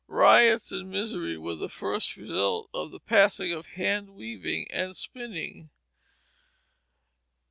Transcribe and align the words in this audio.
Riots 0.07 0.71
and 0.71 0.89
misery 0.89 1.37
were 1.37 1.53
the 1.53 1.69
first 1.69 2.15
result 2.17 2.71
of 2.73 2.89
the 2.89 2.99
passing 2.99 3.53
of 3.53 3.67
hand 3.67 4.15
weaving 4.15 4.65
and 4.71 4.97
spinning. 4.97 5.69